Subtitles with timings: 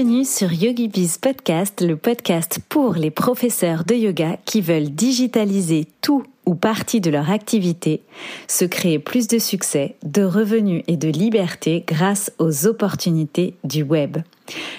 [0.00, 6.22] Bienvenue sur YogiBiz Podcast, le podcast pour les professeurs de yoga qui veulent digitaliser tout
[6.46, 8.02] ou partie de leur activité,
[8.46, 14.18] se créer plus de succès, de revenus et de liberté grâce aux opportunités du web.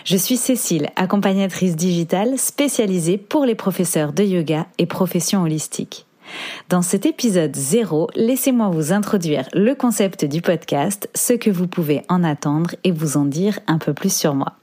[0.06, 6.06] Je suis Cécile, accompagnatrice digitale spécialisée pour les professeurs de yoga et professions holistiques.
[6.70, 12.04] Dans cet épisode 0, laissez-moi vous introduire le concept du podcast, ce que vous pouvez
[12.08, 14.54] en attendre et vous en dire un peu plus sur moi.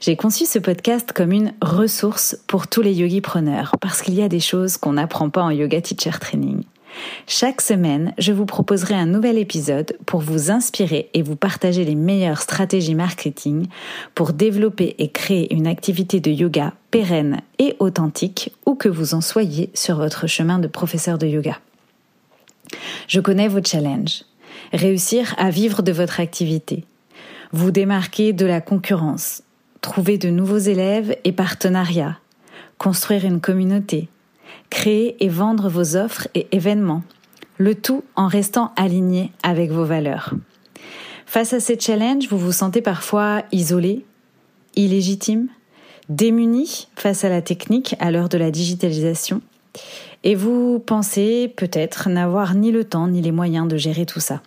[0.00, 4.22] J'ai conçu ce podcast comme une ressource pour tous les yogi preneurs parce qu'il y
[4.22, 6.64] a des choses qu'on n'apprend pas en yoga teacher training.
[7.26, 11.94] Chaque semaine, je vous proposerai un nouvel épisode pour vous inspirer et vous partager les
[11.94, 13.66] meilleures stratégies marketing
[14.14, 19.20] pour développer et créer une activité de yoga pérenne et authentique où que vous en
[19.20, 21.58] soyez sur votre chemin de professeur de yoga.
[23.08, 24.24] Je connais vos challenges.
[24.72, 26.84] Réussir à vivre de votre activité.
[27.52, 29.42] Vous démarquer de la concurrence.
[29.84, 32.18] Trouver de nouveaux élèves et partenariats.
[32.78, 34.08] Construire une communauté
[34.70, 37.02] créer et vendre vos offres et événements,
[37.58, 40.32] le tout en restant aligné avec vos valeurs.
[41.26, 44.06] Face à ces challenges, vous vous sentez parfois isolé,
[44.74, 45.48] illégitime,
[46.08, 49.42] démuni face à la technique à l'heure de la digitalisation,
[50.22, 54.40] et vous pensez peut-être n'avoir ni le temps ni les moyens de gérer tout ça.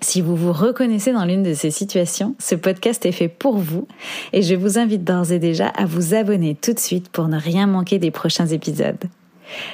[0.00, 3.88] Si vous vous reconnaissez dans l'une de ces situations, ce podcast est fait pour vous
[4.32, 7.38] et je vous invite d'ores et déjà à vous abonner tout de suite pour ne
[7.38, 9.02] rien manquer des prochains épisodes.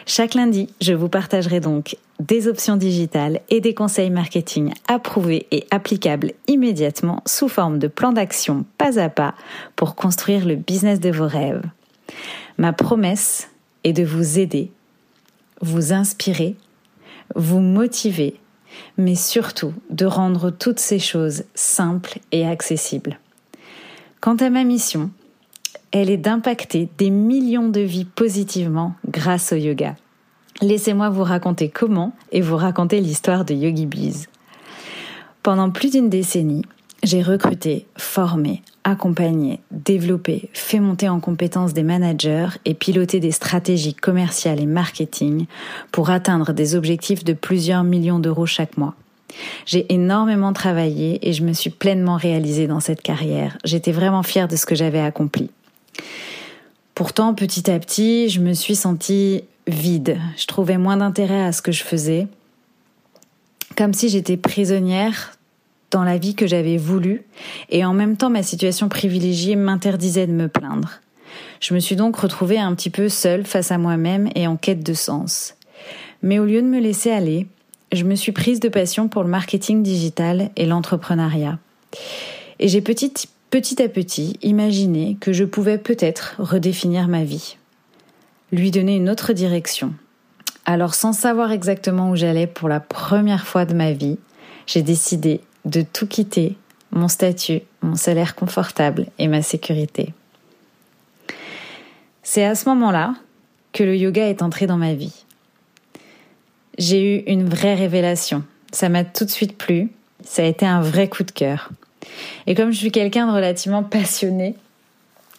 [0.07, 5.67] Chaque lundi, je vous partagerai donc des options digitales et des conseils marketing approuvés et
[5.71, 9.35] applicables immédiatement sous forme de plan d'action pas à pas
[9.75, 11.65] pour construire le business de vos rêves.
[12.59, 13.49] Ma promesse
[13.85, 14.71] est de vous aider,
[15.61, 16.57] vous inspirer,
[17.35, 18.37] vous motiver
[18.99, 23.19] mais surtout de rendre toutes ces choses simples et accessibles.
[24.21, 25.11] Quant à ma mission,
[25.93, 29.97] elle est d'impacter des millions de vies positivement grâce au yoga.
[30.63, 34.27] Laissez-moi vous raconter comment et vous raconter l'histoire de Yogi Bees.
[35.43, 36.67] Pendant plus d'une décennie,
[37.03, 43.95] j'ai recruté, formé, accompagné, développé, fait monter en compétences des managers et piloté des stratégies
[43.95, 45.47] commerciales et marketing
[45.93, 48.95] pour atteindre des objectifs de plusieurs millions d'euros chaque mois.
[49.65, 53.57] J'ai énormément travaillé et je me suis pleinement réalisée dans cette carrière.
[53.65, 55.51] J'étais vraiment fière de ce que j'avais accompli.
[56.95, 60.19] Pourtant, petit à petit, je me suis sentie vide.
[60.37, 62.27] Je trouvais moins d'intérêt à ce que je faisais.
[63.77, 65.33] Comme si j'étais prisonnière
[65.91, 67.23] dans la vie que j'avais voulu,
[67.69, 71.01] et en même temps ma situation privilégiée m'interdisait de me plaindre.
[71.61, 74.83] Je me suis donc retrouvée un petit peu seule face à moi-même et en quête
[74.83, 75.55] de sens.
[76.23, 77.47] Mais au lieu de me laisser aller,
[77.93, 81.59] je me suis prise de passion pour le marketing digital et l'entrepreneuriat.
[82.59, 83.13] Et j'ai petit,
[83.51, 87.57] petit à petit imaginé que je pouvais peut-être redéfinir ma vie,
[88.53, 89.93] lui donner une autre direction.
[90.67, 94.19] Alors sans savoir exactement où j'allais pour la première fois de ma vie,
[94.67, 96.57] j'ai décidé de tout quitter,
[96.93, 100.13] mon statut, mon salaire confortable et ma sécurité.
[102.23, 103.15] C'est à ce moment-là
[103.73, 105.25] que le yoga est entré dans ma vie.
[106.79, 108.45] J'ai eu une vraie révélation.
[108.73, 109.91] Ça m'a tout de suite plu.
[110.25, 111.71] Ça a été un vrai coup de cœur.
[112.47, 114.55] Et comme je suis quelqu'un de relativement passionné,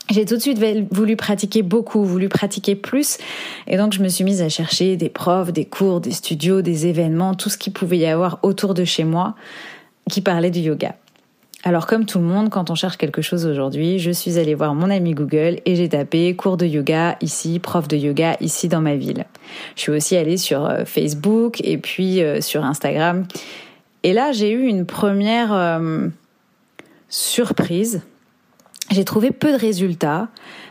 [0.09, 0.59] j'ai tout de suite
[0.91, 3.17] voulu pratiquer beaucoup, voulu pratiquer plus.
[3.67, 6.87] Et donc, je me suis mise à chercher des profs, des cours, des studios, des
[6.87, 9.35] événements, tout ce qu'il pouvait y avoir autour de chez moi
[10.11, 10.93] qui parlait du yoga.
[11.63, 14.73] Alors comme tout le monde, quand on cherche quelque chose aujourd'hui, je suis allée voir
[14.73, 18.81] mon ami Google et j'ai tapé cours de yoga ici, prof de yoga ici dans
[18.81, 19.25] ma ville.
[19.75, 23.25] Je suis aussi allée sur euh, Facebook et puis euh, sur Instagram.
[24.03, 26.07] Et là, j'ai eu une première euh,
[27.09, 28.01] surprise.
[28.89, 30.29] J'ai trouvé peu de résultats,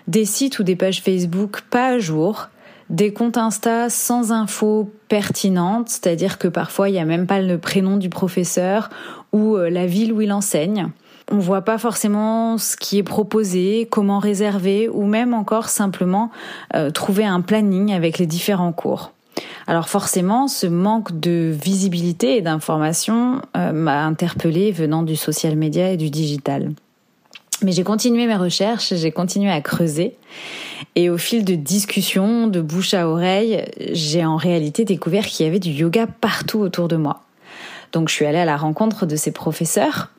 [0.09, 2.49] des sites ou des pages Facebook pas à jour,
[2.91, 7.57] des comptes Insta sans infos pertinentes, c'est-à-dire que parfois il n'y a même pas le
[7.57, 8.91] prénom du professeur
[9.33, 10.89] ou euh, la ville où il enseigne.
[11.33, 16.31] On voit pas forcément ce qui est proposé, comment réserver ou même encore simplement
[16.75, 19.13] euh, trouver un planning avec les différents cours.
[19.69, 25.92] Alors forcément, ce manque de visibilité et d'information euh, m'a interpellée venant du social media
[25.92, 26.72] et du digital.
[27.62, 30.16] Mais j'ai continué mes recherches, j'ai continué à creuser.
[30.95, 35.48] Et au fil de discussions, de bouche à oreille, j'ai en réalité découvert qu'il y
[35.48, 37.22] avait du yoga partout autour de moi.
[37.92, 40.10] Donc je suis allée à la rencontre de ces professeurs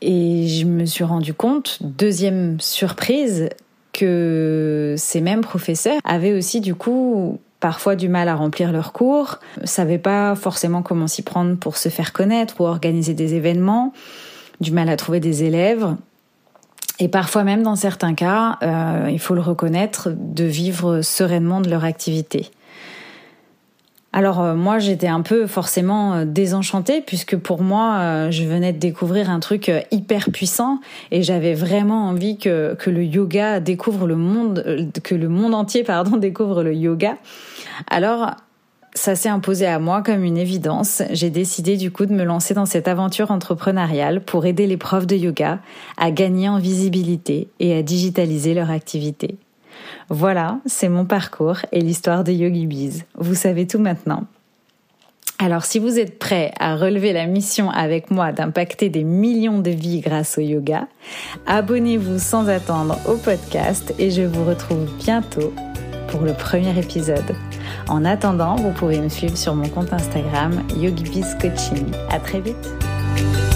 [0.00, 3.48] et je me suis rendu compte, deuxième surprise,
[3.92, 9.38] que ces mêmes professeurs avaient aussi du coup parfois du mal à remplir leurs cours,
[9.62, 13.94] savaient pas forcément comment s'y prendre pour se faire connaître ou organiser des événements,
[14.60, 15.96] du mal à trouver des élèves
[17.00, 21.68] et parfois même dans certains cas, euh, il faut le reconnaître, de vivre sereinement de
[21.68, 22.50] leur activité.
[24.12, 28.78] Alors euh, moi j'étais un peu forcément euh, désenchantée puisque pour moi je venais de
[28.78, 30.78] découvrir un truc hyper puissant
[31.10, 35.82] et j'avais vraiment envie que, que le yoga découvre le monde, que le monde entier
[35.82, 37.16] pardon découvre le yoga.
[37.90, 38.36] Alors
[38.94, 41.02] ça s'est imposé à moi comme une évidence.
[41.10, 45.06] J'ai décidé du coup de me lancer dans cette aventure entrepreneuriale pour aider les profs
[45.06, 45.58] de yoga
[45.96, 49.36] à gagner en visibilité et à digitaliser leur activité.
[50.10, 53.04] Voilà, c'est mon parcours et l'histoire de YogiBiz.
[53.16, 54.24] Vous savez tout maintenant.
[55.40, 59.70] Alors si vous êtes prêt à relever la mission avec moi d'impacter des millions de
[59.70, 60.86] vies grâce au yoga,
[61.46, 65.52] abonnez-vous sans attendre au podcast et je vous retrouve bientôt
[66.08, 67.34] pour le premier épisode.
[67.88, 71.86] En attendant, vous pouvez me suivre sur mon compte Instagram YogiBiz Coaching.
[72.10, 73.53] À très vite.